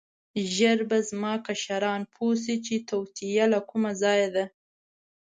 ژر 0.55 0.79
به 0.89 0.97
زما 1.09 1.33
کشران 1.47 2.01
پوه 2.13 2.33
شي 2.43 2.55
چې 2.65 2.75
توطیه 2.89 3.45
له 3.53 3.59
کوم 3.69 3.83
ځایه 4.01 4.29
ده. 4.35 4.45